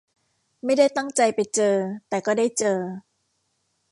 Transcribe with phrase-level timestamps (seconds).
[0.63, 1.75] ไม่ได้ตั้งใจไปเจอ
[2.09, 2.79] แต่ก็ได้เจอ